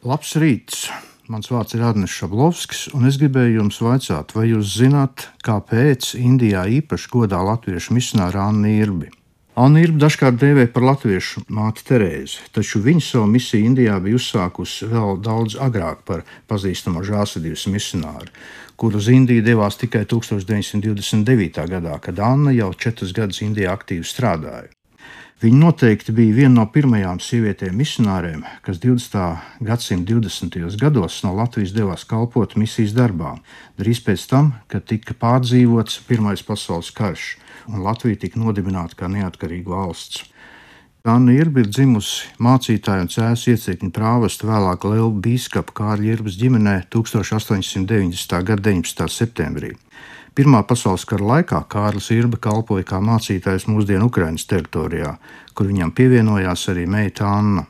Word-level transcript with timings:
Labs 0.00 0.30
rīts! 0.40 0.86
Mans 1.28 1.50
vārds 1.52 1.74
ir 1.76 1.82
Arnēs 1.84 2.14
Šablovskis, 2.16 2.86
un 2.96 3.04
es 3.04 3.18
gribēju 3.20 3.58
jums 3.58 3.82
vaicāt, 3.84 4.30
vai 4.32 4.46
jūs 4.48 4.70
zināt, 4.78 5.26
kāpēc 5.44 6.14
Indijā 6.16 6.62
īpaši 6.78 7.10
godā 7.12 7.42
latviešu 7.44 7.92
misionāru 7.92 8.40
Annu 8.40 8.70
Irbi? 8.80 9.10
Anna 9.60 9.82
Irba 9.84 10.06
dažkārt 10.06 10.40
dēvē 10.40 10.64
par 10.72 10.88
latviešu 10.88 11.44
māti 11.52 11.84
Terēzi, 11.84 12.48
taču 12.56 12.80
viņa 12.80 13.04
savu 13.10 13.28
misiju 13.34 13.68
Indijā 13.68 14.00
bija 14.00 14.16
uzsākusi 14.16 14.88
vēl 14.88 15.20
daudz 15.20 15.60
agrāk 15.60 16.00
par 16.08 16.24
pazīstamo 16.48 17.04
žālsirdības 17.04 17.68
misionāru, 17.68 18.32
kur 18.80 18.96
uz 18.96 19.12
Indiju 19.12 19.44
devās 19.44 19.76
tikai 19.84 20.06
1929. 20.08 21.60
gadā, 21.76 22.00
kad 22.00 22.24
Anna 22.24 22.56
jau 22.56 22.72
četrus 22.72 23.12
gadus 23.12 23.44
Indijā 23.44 23.76
aktīvi 23.76 24.08
strādāja. 24.08 24.72
Viņa 25.40 25.56
noteikti 25.56 26.12
bija 26.12 26.34
viena 26.36 26.52
no 26.58 26.66
pirmajām 26.68 27.16
sievietēm 27.24 27.78
misionāriem, 27.80 28.42
kas 28.60 28.76
20. 28.82 29.38
gadsimta 29.64 30.12
20. 30.12 30.58
gados 30.76 31.22
no 31.24 31.30
Latvijas 31.38 31.72
devās 31.72 32.04
kalpot 32.04 32.58
misijas 32.60 32.92
darbā, 32.92 33.38
drīz 33.80 34.02
pēc 34.04 34.26
tam, 34.28 34.50
kad 34.68 34.84
tika 34.84 35.16
pārdzīvots 35.16 36.02
Pirmais 36.10 36.44
pasaules 36.44 36.92
karš 36.92 37.30
un 37.70 37.80
Latvija 37.86 38.20
tika 38.26 38.36
nodibināta 38.42 38.98
kā 39.00 39.08
neatkarīga 39.08 39.72
valsts. 39.72 40.26
Anna 41.08 41.32
Irba 41.32 41.62
ir 41.64 41.72
dzimusi 41.72 42.34
mācītāja 42.36 43.06
un 43.06 43.08
cēlus 43.08 43.46
iecirkņa 43.48 43.94
prāvesta, 43.96 44.44
vēlāk 44.44 44.84
Lielu 44.84 45.14
biskupa 45.24 45.72
Kārļa 45.80 46.18
Irbas 46.18 46.36
ģimenē 46.36 46.82
1890. 46.92 48.42
gada 48.44 48.68
19. 48.68 49.08
septembrī. 49.08 49.72
Pirmā 50.34 50.60
pasaules 50.62 51.02
kara 51.10 51.26
laikā 51.26 51.64
Kārlis 51.70 52.10
Irba 52.14 52.38
kalpoja 52.38 52.86
kā 52.86 53.00
mācītājs 53.02 53.66
mūsdienu 53.66 54.06
Ukraiņas 54.06 54.46
teritorijā, 54.52 55.16
kur 55.54 55.66
viņam 55.66 55.90
pievienojās 55.90 56.68
arī 56.70 56.86
meita 56.86 57.26
Anna. 57.26 57.66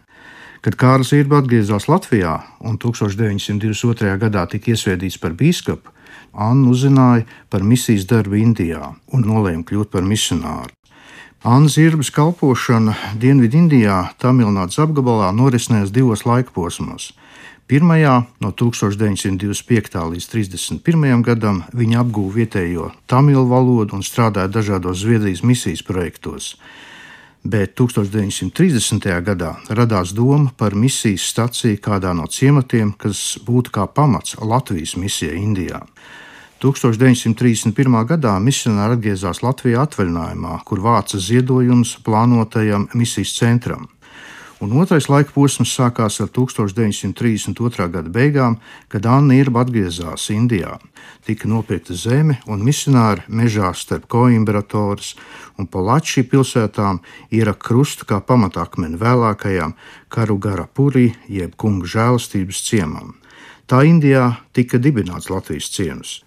Kad 0.60 0.77
Kārlis 0.77 1.14
Irba 1.16 1.38
atgriezās 1.41 1.88
Latvijā 1.88 2.34
un 2.60 2.77
1922. 2.77 4.12
gadā 4.20 4.45
tika 4.52 4.74
iesvētīts 4.74 5.16
par 5.23 5.33
biskupu, 5.38 5.88
Anna 6.36 6.69
uzzināja 6.69 7.25
par 7.50 7.64
misijas 7.64 8.05
darbu 8.06 8.36
Indijā 8.42 8.92
un 9.12 9.24
nolēma 9.24 9.64
kļūt 9.64 9.91
par 9.91 10.05
misionāru. 10.05 10.74
Anna 11.41 11.72
Zirbas 11.72 12.11
kalpošana 12.12 12.92
Dienvidindijā, 13.17 14.11
Tamilnādas 14.20 14.77
apgabalā 14.84 15.30
norisinājās 15.33 15.89
divos 15.97 16.27
laikposmos. 16.28 17.14
Pirmajā, 17.71 18.25
no 18.43 18.49
1925. 18.51 19.93
līdz 20.11 20.25
31. 20.27 21.21
gadam, 21.23 21.61
viņa 21.71 22.01
apguva 22.03 22.33
vietējo 22.41 22.89
tamilu 23.07 23.45
valodu 23.47 23.95
un 23.95 24.03
strādāja 24.03 24.51
dažādos 24.51 25.05
Zviedrijas 25.05 25.45
misijas 25.47 25.85
projektos. 25.87 26.57
Bet 27.47 27.77
1930. 27.79 29.07
gadā 29.23 29.53
radās 29.71 30.11
doma 30.19 30.51
par 30.59 30.75
misijas 30.75 31.29
staciju 31.31 31.79
kādā 31.79 32.11
no 32.11 32.27
ciematiem, 32.27 32.91
kas 32.98 33.39
būtu 33.47 33.71
kā 33.79 33.87
pamats 33.87 34.35
Latvijas 34.43 34.97
misijai 34.98 35.39
Indijā. 35.39 35.85
1931. 36.59 38.01
gadā 38.11 38.35
misionāri 38.43 38.98
atgriezās 38.98 39.45
Latvijā 39.47 39.87
atvaļinājumā, 39.87 40.59
kur 40.67 40.83
vāca 40.83 41.23
ziedojumus 41.23 41.95
plānotajam 42.03 42.91
misijas 42.98 43.39
centram 43.39 43.87
un 44.61 44.75
otrais 44.77 45.08
laika 45.08 45.33
posms 45.33 45.72
sākās 45.72 46.20
ar 46.20 46.28
1932. 46.36 47.86
gada 47.92 48.12
beigām, 48.12 48.58
kad 48.92 49.06
Anna 49.08 49.39
Irba 49.41 49.64
atgriezās 49.64 50.28
Indijā. 50.34 50.77
Tika 51.25 51.48
nopirkta 51.48 51.97
zeme, 51.97 52.39
un 52.47 52.64
misionāri 52.64 53.25
mežā 53.28 53.72
starp 53.75 54.06
Koimbratoras 54.12 55.14
un 55.58 55.69
Palači 55.69 56.25
pilsētām 56.28 57.00
ieraka 57.33 57.70
krustu 57.70 58.08
kā 58.08 58.20
pamatakmeni 58.20 59.00
vēlākajām 59.00 59.77
Karugara 60.12 60.69
Puri 60.69 61.11
jeb 61.28 61.56
kungu 61.56 61.89
žēlastības 61.89 62.64
ciemam. 62.69 63.17
Tā 63.70 63.84
Indijā 63.86 64.34
tika 64.52 64.80
dibināts 64.83 65.30
Latvijas 65.30 65.70
ciems. 65.72 66.20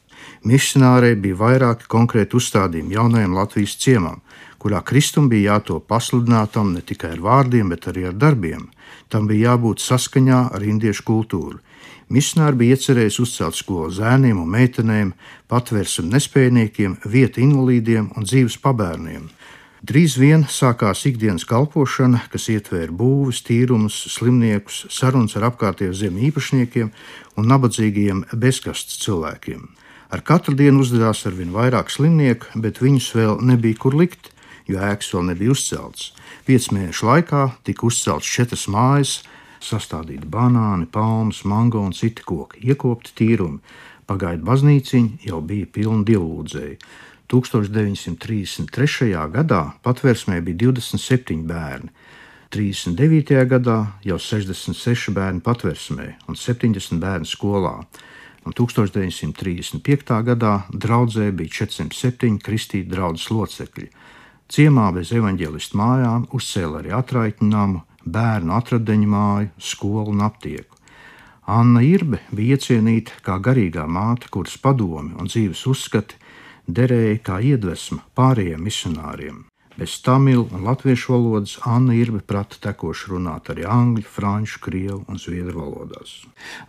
Misionārei 0.43 1.15
bija 1.15 1.39
vairāki 1.39 1.89
konkrēti 1.91 2.37
uzstādījumi 2.39 2.97
jaunajam 2.97 3.35
Latvijas 3.37 3.75
ciemam, 3.79 4.21
kurā 4.59 4.79
Kristum 4.83 5.29
bija 5.31 5.57
jātop 5.57 5.87
pasludinātam 5.91 6.73
ne 6.73 6.81
tikai 6.81 7.13
ar 7.17 7.21
vārdiem, 7.23 7.69
bet 7.73 7.87
arī 7.91 8.07
ar 8.09 8.15
darbiem. 8.15 8.69
Tam 9.09 9.27
bija 9.27 9.53
jābūt 9.53 9.83
saskaņā 9.83 10.47
ar 10.55 10.63
indiešu 10.63 11.05
kultūru. 11.07 11.59
Misionāri 12.13 12.59
bija 12.59 12.75
iecerējis 12.77 13.19
uzcelt 13.23 13.57
skolu 13.57 13.91
zēniem 13.95 14.41
un 14.43 14.51
meitenēm, 14.51 15.13
patvērsim 15.49 16.11
nespējniekiem, 16.13 16.99
vietu 17.09 17.41
invalīdiem 17.41 18.11
un 18.17 18.27
dzīves 18.27 18.59
pabērniem. 18.63 19.29
Drīz 19.83 20.13
vien 20.15 20.45
sākās 20.47 21.01
ikdienas 21.09 21.43
kalpošana, 21.43 22.21
kas 22.31 22.45
ietvēra 22.53 22.93
būvis, 22.95 23.41
tīrumus, 23.43 23.97
slimniekus, 24.13 24.85
sarunas 24.87 25.35
ar 25.35 25.49
apkārtējiem 25.49 25.95
zemi 25.99 26.29
īpašniekiem 26.29 26.91
un 27.35 27.49
nabadzīgiem 27.51 28.21
bezkastes 28.31 29.01
cilvēkiem. 29.03 29.65
Ar 30.13 30.21
katru 30.21 30.53
dienu 30.53 30.83
uzdevās 30.83 31.23
ar 31.25 31.33
vien 31.33 31.49
vairāk 31.55 31.89
slimnieku, 31.89 32.53
bet 32.61 32.83
viņus 32.83 33.09
vēl 33.17 33.39
nebija 33.41 33.81
kur 33.81 33.97
likt 33.97 34.29
jo 34.69 34.81
ēkas 34.81 35.11
vēl 35.13 35.29
nebija 35.31 35.53
uzceltas. 35.53 36.11
Piecu 36.47 36.75
mēnešu 36.77 37.07
laikā 37.07 37.43
tika 37.67 37.87
uzceltas 37.87 38.29
četras 38.29 38.67
mājas, 38.71 39.15
sastādīti 39.63 40.27
banāni, 40.27 40.87
palmas, 40.91 41.43
mango 41.47 41.81
un 41.83 41.95
citi 41.95 42.23
koki, 42.25 42.63
iekopti 42.67 43.15
tīrumi. 43.19 43.61
Pagaidu 44.07 44.43
baznīciņa 44.47 45.23
jau 45.29 45.39
bija 45.47 45.69
pilna 45.71 46.03
dievlūdzēji. 46.07 46.79
1933. 47.31 49.13
gadā 49.33 49.61
patvērsmē 49.83 50.41
bija 50.43 50.67
27 50.67 51.45
bērni. 51.47 51.93
39. 52.53 53.39
gadā 53.49 53.77
jau 54.05 54.19
66 54.21 55.15
bērni 55.15 55.41
patvērsmē 55.41 56.09
un 56.29 56.37
70 56.37 56.99
bērni 57.01 57.25
skolā. 57.25 57.79
Un 58.43 58.51
1935. 58.51 60.17
gadā 60.27 60.53
draudzē 60.69 61.29
bija 61.31 61.63
407 61.63 62.41
kristīti 62.43 62.91
draudzes 62.91 63.29
locekļi. 63.31 63.87
Ciemā 64.51 64.89
bez 64.95 65.13
evaņģēlistu 65.15 65.79
mājām 65.79 66.27
uzcēla 66.35 66.81
arī 66.81 66.91
atraitņu 66.97 67.47
namu, 67.49 67.83
bērnu 68.03 68.53
atradeņu 68.57 69.07
māju, 69.09 69.49
skolu 69.57 70.11
un 70.11 70.25
aptieku. 70.27 70.75
Anna 71.47 71.81
Irbe 71.83 72.21
bija 72.31 72.57
iecienīta 72.57 73.19
kā 73.23 73.39
garīgā 73.43 73.87
māte, 73.87 74.29
kuras 74.31 74.59
padomi 74.59 75.15
un 75.19 75.31
dzīves 75.31 75.63
uzskati 75.67 76.19
derēja 76.67 77.17
kā 77.23 77.39
iedvesma 77.43 78.03
pārējiem 78.15 78.63
misionāriem. 78.63 79.41
Bez 79.73 79.95
tamilu 80.05 80.45
un 80.53 80.67
latviešu 80.67 81.13
valodas 81.13 81.55
Anna 81.65 81.95
Irbe 81.97 82.19
prata 82.21 82.59
tekoši 82.61 83.07
runāt 83.09 83.49
arī 83.49 83.63
angļu, 83.65 84.05
franču, 84.05 84.59
krievu 84.61 84.99
un 85.09 85.17
zviedru 85.17 85.63
valodās. 85.63 86.11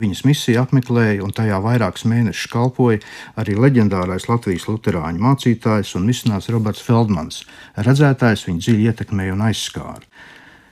Viņas 0.01 0.23
misiju 0.25 0.63
apmeklēja 0.63 1.21
un 1.27 1.35
tajā 1.37 1.59
vairākus 1.61 2.07
mēnešus 2.09 2.49
kalpoja 2.55 3.03
arī 3.37 3.59
leģendārais 3.61 4.25
Latvijas 4.31 4.65
luterāņu 4.71 5.21
mācītājs 5.21 5.93
un 5.99 6.09
misionārs 6.09 6.49
Roberts 6.49 6.81
Feldmans. 6.87 7.43
Redzētājs 7.77 8.47
viņu 8.49 8.65
dziļi 8.65 8.89
ietekmēja 8.89 9.37
un 9.37 9.45
aizskāra. 9.51 10.01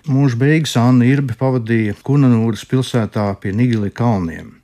Mūža 0.09 0.41
beigas 0.41 0.73
Anna 0.81 1.05
Irbe 1.07 1.37
pavadīja 1.39 2.01
Kunanūras 2.01 2.65
pilsētā 2.67 3.29
pie 3.45 3.53
Nigili 3.55 3.93
kalniem. 3.93 4.62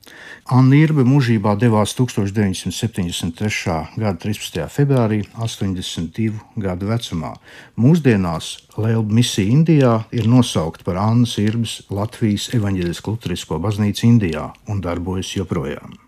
Anna 0.48 0.78
Irbe 0.80 1.04
mūžībā 1.04 1.52
devās 1.60 1.92
1973. 1.98 3.74
gada 4.00 4.16
13. 4.22 4.64
februārī, 4.72 5.20
82 5.36 6.32
gadu 6.56 6.88
vecumā. 6.88 7.34
Mūsdienās 7.76 8.54
Liela 8.80 9.04
misija 9.04 9.52
Indijā 9.52 9.94
ir 10.10 10.30
nosaukta 10.30 10.88
par 10.88 11.02
Annas 11.04 11.36
Irbes 11.42 11.82
Latvijas 11.92 12.48
evaņģēlisko 12.56 13.18
luterisko 13.18 13.60
baznīcu 13.60 14.08
Indijā 14.08 14.50
un 14.72 14.80
darbojas 14.80 15.36
joprojām. 15.36 16.07